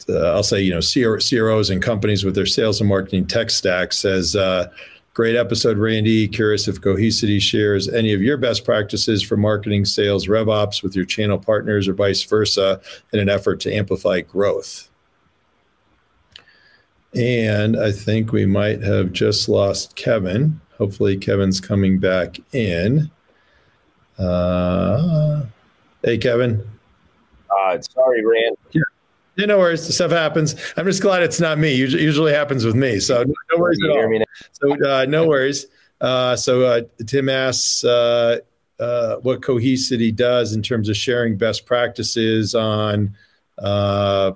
uh, 0.08 0.34
I'll 0.34 0.44
say 0.44 0.62
you 0.62 0.74
know 0.74 0.82
CROs 0.82 1.70
and 1.70 1.82
companies 1.82 2.26
with 2.26 2.36
their 2.36 2.46
sales 2.46 2.82
and 2.82 2.90
marketing 2.90 3.28
tech 3.28 3.50
stack. 3.52 3.94
Says 3.94 4.36
uh, 4.36 4.70
great 5.14 5.36
episode, 5.36 5.78
Randy. 5.78 6.28
Curious 6.28 6.68
if 6.68 6.82
Cohesity 6.82 7.40
shares 7.40 7.88
any 7.88 8.14
of 8.14 8.22
your 8.22 8.38
best 8.38 8.66
practices 8.66 9.22
for 9.22 9.38
marketing, 9.38 9.86
sales, 9.86 10.28
RevOps 10.28 10.82
with 10.82 10.96
your 10.96 11.06
channel 11.06 11.38
partners, 11.38 11.88
or 11.88 11.94
vice 11.94 12.24
versa, 12.24 12.82
in 13.14 13.20
an 13.20 13.30
effort 13.30 13.60
to 13.62 13.74
amplify 13.74 14.22
growth. 14.22 14.89
And 17.16 17.80
I 17.80 17.92
think 17.92 18.32
we 18.32 18.46
might 18.46 18.82
have 18.84 19.12
just 19.12 19.50
lost 19.50 19.96
Kevin. 19.96 20.62
Hopefully, 20.78 21.18
Kevin's 21.18 21.60
coming 21.60 22.00
back 22.00 22.38
in. 22.54 23.10
Uh, 24.18 25.44
hey, 26.04 26.18
Kevin. 26.18 26.62
Uh, 27.50 27.80
sorry, 27.82 28.24
Rand. 28.24 28.58
Yeah. 28.72 28.82
yeah, 29.36 29.46
no 29.48 29.58
worries. 29.58 29.94
Stuff 29.94 30.12
happens. 30.12 30.56
I'm 30.78 30.86
just 30.86 31.02
glad 31.02 31.24
it's 31.24 31.40
not 31.40 31.58
me. 31.58 31.74
Usually, 31.74 32.04
usually 32.04 32.34
happens 32.34 32.64
with 32.64 32.76
me. 32.76 33.00
So 33.00 33.24
no, 33.24 33.34
no 33.52 33.58
worries 33.60 33.80
at 33.84 33.90
all. 33.90 34.26
So 34.52 34.90
uh, 34.90 35.06
no 35.06 35.28
worries. 35.28 35.66
Uh, 36.02 36.36
so 36.36 36.62
uh, 36.62 36.82
Tim 37.06 37.28
asks 37.28 37.84
uh, 37.84 38.40
uh, 38.80 39.16
what 39.18 39.42
Cohesity 39.42 40.16
does 40.16 40.54
in 40.54 40.62
terms 40.62 40.90
of 40.90 40.96
sharing 40.96 41.38
best 41.38 41.66
practices 41.66 42.56
on 42.56 43.16
uh, 43.58 44.32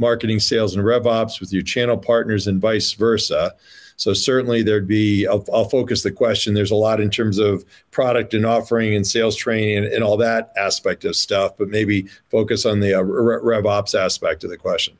marketing, 0.00 0.40
sales, 0.40 0.74
and 0.74 0.84
rev 0.84 1.06
ops 1.06 1.38
with 1.38 1.52
your 1.52 1.62
channel 1.62 1.96
partners 1.96 2.46
and 2.46 2.60
vice 2.60 2.92
versa. 2.92 3.54
So 3.96 4.14
certainly 4.14 4.62
there'd 4.62 4.88
be, 4.88 5.26
I'll, 5.26 5.44
I'll, 5.52 5.68
focus 5.68 6.02
the 6.02 6.10
question. 6.10 6.54
There's 6.54 6.70
a 6.70 6.74
lot 6.76 7.02
in 7.02 7.10
terms 7.10 7.36
of 7.38 7.66
product 7.90 8.32
and 8.32 8.46
offering 8.46 8.94
and 8.94 9.06
sales 9.06 9.36
training 9.36 9.76
and, 9.76 9.86
and 9.86 10.02
all 10.02 10.16
that 10.16 10.52
aspect 10.56 11.04
of 11.04 11.14
stuff, 11.14 11.52
but 11.58 11.68
maybe 11.68 12.08
focus 12.30 12.64
on 12.64 12.80
the 12.80 12.94
uh, 12.94 13.68
ops 13.68 13.94
aspect 13.94 14.42
of 14.42 14.48
the 14.48 14.56
question. 14.56 14.96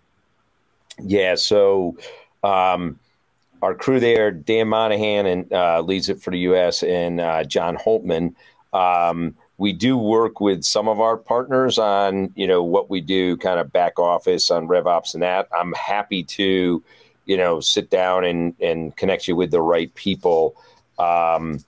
Yeah. 1.02 1.34
So 1.36 1.96
um, 2.42 2.98
our 3.62 3.74
crew 3.74 4.00
there, 4.00 4.30
Dan 4.30 4.68
Monahan, 4.68 5.24
and 5.24 5.50
uh, 5.50 5.80
leads 5.80 6.10
it 6.10 6.20
for 6.20 6.30
the 6.30 6.40
U.S. 6.40 6.82
and 6.82 7.20
uh, 7.20 7.44
John 7.44 7.78
Holtman. 7.78 8.34
Um, 8.74 9.34
we 9.60 9.72
do 9.72 9.96
work 9.96 10.40
with 10.40 10.64
some 10.64 10.88
of 10.88 11.00
our 11.00 11.16
partners 11.16 11.78
on 11.78 12.32
you 12.34 12.46
know 12.46 12.62
what 12.62 12.90
we 12.90 13.00
do, 13.00 13.36
kind 13.36 13.60
of 13.60 13.72
back 13.72 13.98
office 13.98 14.50
on 14.50 14.66
RevOps 14.66 15.14
and 15.14 15.22
that. 15.22 15.48
I'm 15.52 15.72
happy 15.74 16.24
to 16.24 16.82
you 17.30 17.36
know, 17.36 17.60
sit 17.60 17.90
down 17.90 18.24
and 18.24 18.56
and 18.60 18.96
connect 18.96 19.28
you 19.28 19.36
with 19.36 19.52
the 19.52 19.60
right 19.60 19.94
people. 19.94 20.56
Um, 20.98 21.64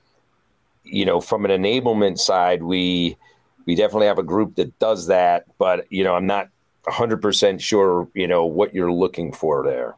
you 0.82 1.04
know, 1.04 1.20
from 1.20 1.44
an 1.44 1.52
enablement 1.52 2.18
side, 2.18 2.64
we 2.64 3.16
we 3.64 3.76
definitely 3.76 4.08
have 4.08 4.18
a 4.18 4.25
group 4.25 4.56
that 4.56 4.76
does 4.80 5.06
that, 5.06 5.44
but 5.58 5.87
you 5.88 6.02
know, 6.02 6.16
I'm 6.16 6.26
not 6.26 6.49
100% 6.87 7.61
sure, 7.61 8.08
you 8.12 8.26
know, 8.26 8.44
what 8.44 8.75
you're 8.75 8.90
looking 8.90 9.32
for 9.32 9.62
there. 9.62 9.94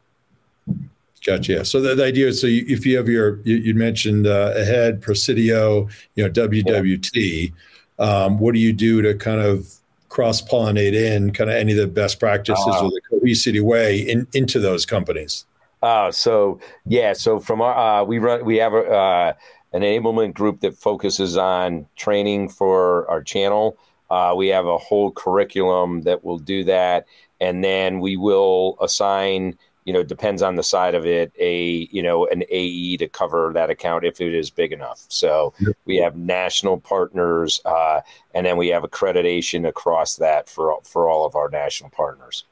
Gotcha. 1.25 1.65
So 1.65 1.81
the, 1.81 1.95
the 1.95 2.05
idea 2.05 2.27
is, 2.27 2.39
so 2.39 2.45
you, 2.45 2.63
if 2.67 2.85
you 2.85 2.95
have 2.97 3.09
your, 3.09 3.39
you, 3.39 3.55
you 3.55 3.73
mentioned 3.73 4.27
uh, 4.27 4.53
ahead, 4.55 5.01
Presidio, 5.01 5.89
you 6.13 6.23
know, 6.23 6.29
WWT, 6.29 7.15
yeah. 7.15 7.55
Um, 7.99 8.39
what 8.39 8.53
do 8.53 8.59
you 8.59 8.73
do 8.73 9.01
to 9.01 9.13
kind 9.15 9.41
of 9.41 9.67
cross 10.09 10.41
pollinate 10.41 10.93
in 10.93 11.31
kind 11.31 11.49
of 11.49 11.55
any 11.55 11.73
of 11.73 11.77
the 11.77 11.87
best 11.87 12.19
practices 12.19 12.63
uh, 12.67 12.85
or 12.85 12.89
the 12.89 13.01
Cohesity 13.11 13.61
way 13.61 13.99
in, 13.99 14.27
into 14.33 14.59
those 14.59 14.85
companies? 14.85 15.45
Uh, 15.81 16.11
so 16.11 16.59
yeah, 16.85 17.13
so 17.13 17.39
from 17.39 17.61
our 17.61 18.01
uh, 18.01 18.03
we 18.03 18.17
run 18.17 18.43
we 18.45 18.57
have 18.57 18.73
a, 18.73 18.83
uh, 18.85 19.33
an 19.73 19.81
enablement 19.81 20.33
group 20.33 20.61
that 20.61 20.75
focuses 20.77 21.37
on 21.37 21.85
training 21.95 22.49
for 22.49 23.09
our 23.09 23.21
channel. 23.21 23.77
Uh, 24.09 24.33
we 24.35 24.47
have 24.47 24.65
a 24.65 24.77
whole 24.77 25.11
curriculum 25.11 26.01
that 26.03 26.23
will 26.23 26.39
do 26.39 26.63
that, 26.63 27.05
and 27.41 27.63
then 27.63 27.99
we 27.99 28.17
will 28.17 28.77
assign. 28.81 29.57
You 29.85 29.93
know, 29.93 30.03
depends 30.03 30.41
on 30.41 30.55
the 30.55 30.63
side 30.63 30.95
of 30.95 31.05
it. 31.05 31.31
A 31.39 31.87
you 31.91 32.03
know 32.03 32.27
an 32.27 32.43
AE 32.49 32.97
to 32.97 33.07
cover 33.07 33.51
that 33.53 33.69
account 33.69 34.03
if 34.03 34.19
it 34.19 34.33
is 34.33 34.49
big 34.49 34.71
enough. 34.71 35.05
So 35.09 35.53
yep. 35.59 35.77
we 35.85 35.97
have 35.97 36.17
national 36.17 36.79
partners, 36.79 37.61
uh, 37.65 38.01
and 38.33 38.45
then 38.45 38.57
we 38.57 38.67
have 38.69 38.83
accreditation 38.83 39.67
across 39.67 40.15
that 40.17 40.49
for 40.49 40.79
for 40.83 41.07
all 41.07 41.25
of 41.25 41.35
our 41.35 41.49
national 41.49 41.91
partners. 41.91 42.45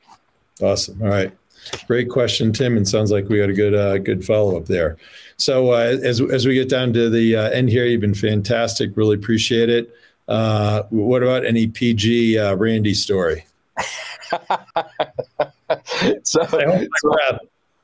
Awesome. 0.62 1.02
All 1.02 1.10
right. 1.10 1.32
Great 1.88 2.10
question, 2.10 2.52
Tim. 2.52 2.78
And 2.78 2.88
sounds 2.88 3.12
like 3.12 3.30
we 3.30 3.38
got 3.38 3.50
a 3.50 3.54
good 3.54 3.76
uh, 3.76 3.98
good 3.98 4.26
follow 4.26 4.58
up 4.58 4.66
there. 4.66 4.98
So 5.38 5.72
uh, 5.72 5.98
as 6.04 6.22
as 6.22 6.46
we 6.46 6.54
get 6.54 6.70
down 6.70 6.94
to 6.94 7.10
the 7.10 7.36
uh, 7.36 7.50
end 7.50 7.70
here, 7.70 7.86
you've 7.86 8.02
been 8.02 8.14
fantastic. 8.14 8.96
Really 8.96 9.16
appreciate 9.16 9.70
it. 9.70 9.96
Uh, 10.28 10.84
what 10.90 11.24
about 11.24 11.46
any 11.46 11.68
PG 11.68 12.38
uh, 12.38 12.56
Randy 12.56 12.94
story? 12.94 13.46
so, 16.24 16.46
so 16.46 17.38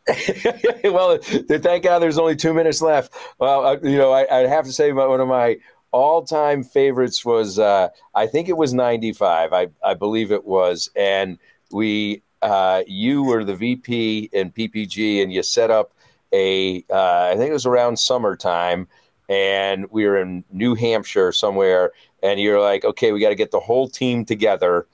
well, 0.86 1.18
thank 1.18 1.84
God 1.84 2.00
there's 2.00 2.18
only 2.18 2.36
two 2.36 2.54
minutes 2.54 2.82
left. 2.82 3.14
Well, 3.40 3.66
uh, 3.66 3.78
you 3.84 3.98
know, 3.98 4.12
I, 4.12 4.42
would 4.42 4.50
have 4.50 4.66
to 4.66 4.72
say 4.72 4.92
one 4.92 5.20
of 5.20 5.28
my 5.28 5.58
all-time 5.92 6.64
favorites 6.64 7.24
was 7.24 7.60
uh, 7.60 7.90
I 8.16 8.28
think 8.28 8.50
it 8.50 8.58
was 8.58 8.74
'95. 8.74 9.54
I 9.54 9.68
I 9.84 9.94
believe 9.94 10.32
it 10.32 10.46
was, 10.46 10.90
and 10.96 11.38
we 11.72 12.24
uh, 12.42 12.84
you 12.88 13.24
were 13.24 13.44
the 13.44 13.56
VP 13.56 14.30
in 14.32 14.52
PPG 14.52 15.22
and 15.22 15.32
you 15.32 15.44
set 15.44 15.70
up 15.70 15.94
a, 16.32 16.84
uh, 16.90 17.30
I 17.32 17.36
think 17.36 17.50
it 17.50 17.54
was 17.54 17.66
around 17.66 17.98
summertime, 17.98 18.88
and 19.28 19.88
we 19.92 20.06
were 20.06 20.18
in 20.18 20.44
New 20.52 20.76
Hampshire 20.76 21.32
somewhere, 21.32 21.92
and 22.22 22.40
you're 22.40 22.62
like, 22.62 22.86
okay, 22.86 23.12
we 23.12 23.20
got 23.20 23.30
to 23.30 23.36
get 23.36 23.52
the 23.52 23.60
whole 23.60 23.90
team 23.90 24.26
together, 24.26 24.88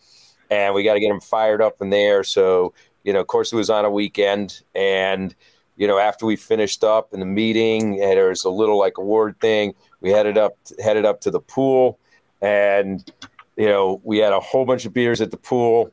and 0.49 0.73
we 0.73 0.83
got 0.83 0.93
to 0.95 0.99
get 0.99 1.09
them 1.09 1.21
fired 1.21 1.61
up 1.61 1.81
in 1.81 1.89
there. 1.89 2.23
So, 2.23 2.73
you 3.03 3.13
know, 3.13 3.19
of 3.19 3.27
course, 3.27 3.51
it 3.51 3.55
was 3.55 3.69
on 3.69 3.85
a 3.85 3.91
weekend, 3.91 4.61
and 4.73 5.35
you 5.77 5.87
know, 5.87 5.97
after 5.97 6.25
we 6.25 6.35
finished 6.35 6.83
up 6.83 7.13
in 7.13 7.19
the 7.19 7.25
meeting, 7.25 8.01
and 8.01 8.11
there 8.11 8.29
was 8.29 8.45
a 8.45 8.49
little 8.49 8.79
like 8.79 8.97
award 8.97 9.39
thing, 9.41 9.73
we 10.01 10.11
headed 10.11 10.37
up 10.37 10.57
headed 10.83 11.05
up 11.05 11.21
to 11.21 11.31
the 11.31 11.39
pool, 11.39 11.99
and 12.41 13.11
you 13.57 13.67
know, 13.67 14.01
we 14.03 14.17
had 14.17 14.33
a 14.33 14.39
whole 14.39 14.65
bunch 14.65 14.85
of 14.85 14.93
beers 14.93 15.21
at 15.21 15.31
the 15.31 15.37
pool. 15.37 15.91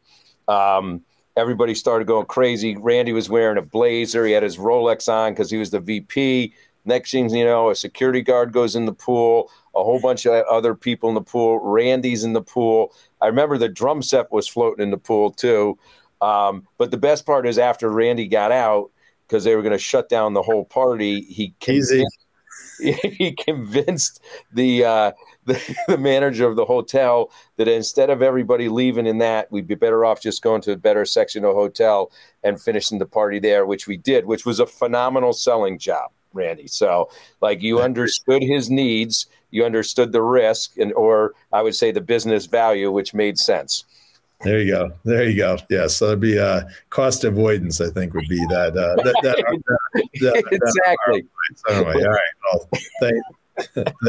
Um, 0.48 1.02
everybody 1.36 1.74
started 1.74 2.06
going 2.06 2.26
crazy. 2.26 2.76
Randy 2.76 3.12
was 3.12 3.28
wearing 3.28 3.58
a 3.58 3.62
blazer. 3.62 4.26
He 4.26 4.32
had 4.32 4.42
his 4.42 4.56
Rolex 4.56 5.08
on 5.08 5.32
because 5.32 5.50
he 5.50 5.58
was 5.58 5.70
the 5.70 5.80
VP. 5.80 6.54
Next 6.84 7.12
thing 7.12 7.30
you 7.30 7.44
know, 7.44 7.70
a 7.70 7.74
security 7.74 8.22
guard 8.22 8.52
goes 8.52 8.74
in 8.74 8.86
the 8.86 8.92
pool, 8.92 9.50
a 9.74 9.82
whole 9.82 10.00
bunch 10.00 10.26
of 10.26 10.44
other 10.46 10.74
people 10.74 11.08
in 11.08 11.14
the 11.14 11.22
pool. 11.22 11.58
Randy's 11.60 12.24
in 12.24 12.32
the 12.32 12.42
pool. 12.42 12.94
I 13.20 13.26
remember 13.26 13.58
the 13.58 13.68
drum 13.68 14.02
set 14.02 14.30
was 14.32 14.48
floating 14.48 14.82
in 14.82 14.90
the 14.90 14.98
pool 14.98 15.30
too. 15.30 15.78
Um, 16.20 16.68
but 16.78 16.90
the 16.90 16.98
best 16.98 17.26
part 17.26 17.46
is 17.46 17.58
after 17.58 17.90
Randy 17.90 18.28
got 18.28 18.52
out, 18.52 18.90
because 19.26 19.44
they 19.44 19.56
were 19.56 19.62
going 19.62 19.72
to 19.72 19.78
shut 19.78 20.08
down 20.08 20.34
the 20.34 20.42
whole 20.42 20.64
party, 20.64 21.22
he 21.22 21.54
convinced, 21.60 22.26
he 22.80 23.32
convinced 23.32 24.20
the 24.52 24.84
uh, 24.84 25.12
the, 25.46 25.76
the 25.88 25.98
manager 25.98 26.46
of 26.46 26.54
the 26.54 26.64
hotel 26.64 27.32
that 27.56 27.66
instead 27.66 28.10
of 28.10 28.22
everybody 28.22 28.68
leaving 28.68 29.06
in 29.06 29.18
that, 29.18 29.50
we'd 29.50 29.66
be 29.66 29.74
better 29.74 30.04
off 30.04 30.20
just 30.20 30.42
going 30.42 30.60
to 30.62 30.72
a 30.72 30.76
better 30.76 31.04
section 31.04 31.44
of 31.44 31.54
hotel 31.54 32.12
and 32.44 32.60
finishing 32.60 32.98
the 32.98 33.06
party 33.06 33.40
there, 33.40 33.66
which 33.66 33.88
we 33.88 33.96
did, 33.96 34.26
which 34.26 34.46
was 34.46 34.60
a 34.60 34.66
phenomenal 34.66 35.32
selling 35.32 35.78
job. 35.78 36.10
Randy. 36.32 36.66
So, 36.66 37.10
like, 37.40 37.62
you 37.62 37.80
understood 37.80 38.42
his 38.42 38.70
needs, 38.70 39.26
you 39.50 39.64
understood 39.64 40.12
the 40.12 40.22
risk, 40.22 40.78
and 40.78 40.92
or 40.94 41.34
I 41.52 41.62
would 41.62 41.74
say 41.74 41.90
the 41.90 42.00
business 42.00 42.46
value, 42.46 42.90
which 42.90 43.14
made 43.14 43.38
sense. 43.38 43.84
There 44.42 44.60
you 44.60 44.72
go. 44.72 44.92
There 45.04 45.28
you 45.28 45.36
go. 45.36 45.56
Yeah. 45.70 45.86
So 45.86 46.06
it'd 46.06 46.20
be 46.20 46.38
uh, 46.38 46.62
cost 46.90 47.22
avoidance. 47.22 47.80
I 47.80 47.90
think 47.90 48.12
would 48.14 48.28
be 48.28 48.44
that. 48.48 48.76
Uh, 48.76 48.96
that, 49.02 49.14
that, 49.22 49.62
that 50.20 50.44
exactly. 50.50 51.24
Anyway, 51.70 52.04
all 52.04 52.10
right. 52.10 52.20
Well, 52.52 52.68
thank, 53.00 53.22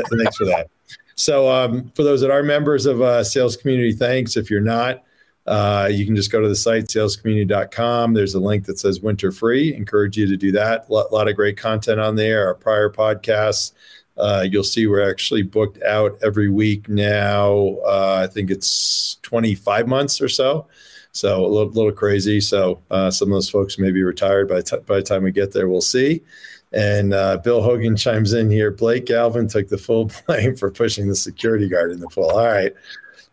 thanks 0.10 0.36
for 0.36 0.46
that. 0.46 0.70
So 1.15 1.51
um, 1.51 1.92
for 1.96 2.03
those 2.03 2.20
that 2.22 2.32
are 2.32 2.42
members 2.42 2.88
of 2.88 3.01
uh, 3.01 3.24
Sales 3.24 3.56
Community, 3.56 3.92
thanks. 3.92 4.36
If 4.36 4.50
you're 4.50 4.60
not, 4.60 5.03
uh, 5.46 5.90
you 5.92 6.06
can 6.06 6.16
just 6.16 6.32
go 6.32 6.42
to 6.42 6.48
the 6.48 6.56
site 6.56 6.86
salescommunity.com. 6.86 8.14
There's 8.14 8.34
a 8.34 8.40
link 8.40 8.66
that 8.66 8.80
says 8.80 9.02
winter 9.02 9.32
free. 9.32 9.74
Encourage 9.74 10.18
you 10.18 10.28
to 10.28 10.38
do 10.38 10.52
that. 10.54 10.88
A 10.90 10.94
lot, 10.94 11.12
lot 11.12 11.28
of 11.28 11.36
great 11.36 11.58
content 11.58 12.00
on 12.00 12.16
there. 12.16 12.48
Our 12.48 12.56
prior 12.56 12.90
podcasts. 12.90 13.74
Uh, 14.16 14.46
you'll 14.50 14.64
see 14.64 14.86
we're 14.86 15.10
actually 15.10 15.42
booked 15.42 15.82
out 15.84 16.18
every 16.24 16.50
week 16.50 16.88
now. 16.88 17.78
Uh, 17.86 18.22
I 18.24 18.32
think 18.32 18.52
it's 18.52 19.18
25 19.24 19.88
months 19.88 20.22
or 20.22 20.30
so. 20.30 20.68
So 21.14 21.46
a 21.46 21.48
little, 21.48 21.72
little 21.72 21.92
crazy. 21.92 22.40
So 22.40 22.82
uh, 22.90 23.12
some 23.12 23.30
of 23.30 23.36
those 23.36 23.50
folks 23.50 23.78
may 23.78 23.92
be 23.92 24.04
retired 24.04 24.48
by, 24.48 24.62
t- 24.62 24.78
by 24.86 24.98
the 24.98 25.04
time 25.04 25.24
we 25.24 25.32
get 25.32 25.52
there. 25.52 25.68
We'll 25.68 25.82
see. 25.82 26.22
And 26.74 27.14
uh, 27.14 27.38
Bill 27.38 27.62
Hogan 27.62 27.96
chimes 27.98 28.34
in 28.34 28.50
here. 28.50 28.72
Blake 28.72 29.06
Galvin 29.06 29.48
took 29.48 29.68
the 29.68 29.78
full 29.78 30.12
blame 30.28 30.56
for 30.56 30.72
pushing 30.72 31.08
the 31.08 31.16
security 31.16 31.68
guard 31.68 31.92
in 31.92 32.00
the 32.00 32.08
pool. 32.08 32.30
All 32.30 32.46
right. 32.48 32.74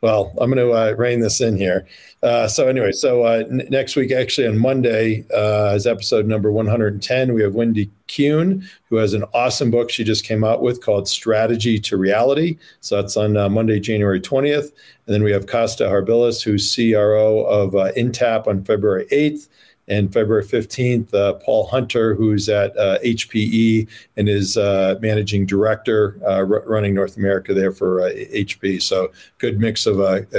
Well, 0.03 0.33
I'm 0.41 0.51
going 0.51 0.67
to 0.67 0.73
uh, 0.73 0.93
rein 0.93 1.21
this 1.21 1.43
in 1.43 1.57
here. 1.57 1.87
Uh, 2.23 2.49
so 2.49 2.69
anyway, 2.69 2.93
so 2.93 3.25
uh, 3.25 3.45
n- 3.51 3.67
next 3.69 3.97
week, 3.97 4.13
actually 4.13 4.47
on 4.47 4.57
Monday, 4.57 5.27
uh, 5.35 5.75
is 5.75 5.87
episode 5.87 6.27
number 6.27 6.51
110. 6.51 7.35
We 7.35 7.43
have 7.43 7.55
Wendy 7.55 7.91
Kuhn, 8.09 8.67
who 8.89 8.97
has 8.97 9.13
an 9.13 9.25
awesome 9.35 9.71
book 9.71 9.91
she 9.91 10.03
just 10.03 10.25
came 10.25 10.43
out 10.43 10.63
with 10.63 10.83
called 10.83 11.07
Strategy 11.07 11.79
to 11.81 11.99
Reality. 11.99 12.57
So 12.81 12.97
that's 12.97 13.17
on 13.19 13.37
uh, 13.37 13.51
Monday, 13.51 13.79
January 13.79 14.21
20th. 14.21 14.73
And 15.07 15.15
then 15.15 15.23
we 15.23 15.33
have 15.33 15.47
Costa 15.47 15.85
Harbilis, 15.85 16.43
who's 16.43 16.75
CRO 16.75 17.45
of 17.45 17.75
uh, 17.75 17.93
Intapp 17.93 18.47
on 18.47 18.65
February 18.65 19.07
8th. 19.13 19.49
And 19.91 20.11
February 20.13 20.45
15th, 20.45 21.13
uh, 21.13 21.35
Paul 21.35 21.67
Hunter, 21.67 22.15
who's 22.15 22.49
at 22.49 22.75
uh, 22.79 22.99
HPE 23.01 23.89
and 24.17 24.29
is 24.29 24.57
uh, 24.57 24.95
managing 25.03 25.45
director 25.45 26.19
uh, 26.23 26.37
r- 26.37 26.65
running 26.67 26.95
North 26.95 27.17
America 27.17 27.53
there 27.53 27.73
for 27.73 28.01
HP. 28.01 28.77
Uh, 28.77 28.81
so 28.81 29.13
good 29.39 29.59
mix 29.59 29.87
of 29.87 29.99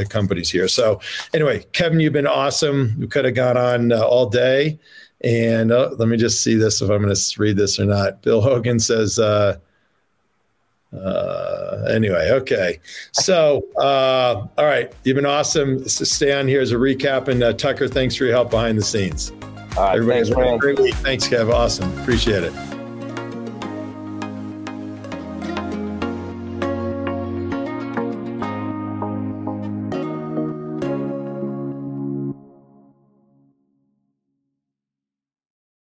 companies 0.10 0.50
here. 0.50 0.68
So 0.68 1.00
anyway, 1.34 1.66
Kevin, 1.74 2.00
you've 2.00 2.14
been 2.14 2.26
awesome. 2.26 2.96
We 2.98 3.08
could 3.08 3.26
have 3.26 3.36
gone 3.36 3.58
on 3.58 3.92
all 3.92 4.30
day. 4.30 4.80
And 5.24 5.70
let 5.70 6.08
me 6.08 6.18
just 6.18 6.42
see 6.44 6.56
this 6.56 6.82
if 6.82 6.90
I'm 6.90 7.04
going 7.04 7.14
to 7.14 7.36
read 7.38 7.58
this 7.58 7.80
or 7.80 7.86
not. 7.86 8.24
Bill 8.24 8.42
Hogan 8.42 8.80
says, 8.80 9.20
uh, 10.94 11.86
anyway, 11.90 12.30
okay. 12.32 12.80
So, 13.14 13.66
uh, 13.78 14.48
all 14.58 14.66
right, 14.66 14.92
you've 15.04 15.16
been 15.16 15.26
awesome. 15.26 15.88
So 15.88 16.04
stay 16.04 16.34
on 16.34 16.48
here 16.48 16.62
as 16.62 16.72
a 16.72 16.76
recap. 16.76 17.28
And 17.28 17.42
uh, 17.42 17.54
Tucker, 17.54 17.88
thanks 17.88 18.16
for 18.16 18.26
your 18.26 18.34
help 18.34 18.52
behind 18.52 18.78
the 18.78 18.84
scenes. 18.84 19.32
All 19.78 19.84
right, 19.84 19.98
Everybody 19.98 20.30
thanks, 20.30 20.62
great 20.62 20.80
week. 20.80 20.96
Thanks, 20.96 21.28
Kev. 21.28 21.54
Awesome. 21.54 21.98
Appreciate 22.02 22.44
it. 22.44 22.81